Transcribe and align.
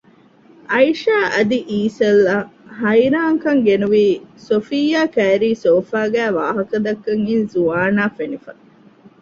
އައިޝާ 0.71 1.15
އަދި 1.33 1.59
އީޝަލްއަށް 1.69 2.49
ހައިރާންކަން 2.79 3.61
ގެނުވީ 3.67 4.05
ސޮފިއްޔާ 4.47 5.01
ކައިރީ 5.15 5.49
ސޯފާގައި 5.63 6.33
ވާހަކަދައްކަން 6.37 7.23
އިން 7.27 7.45
ޒުވާނާ 7.51 8.03
ފެނިފަ 8.17 8.51